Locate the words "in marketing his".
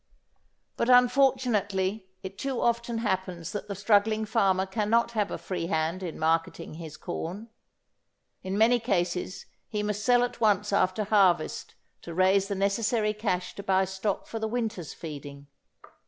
6.01-6.97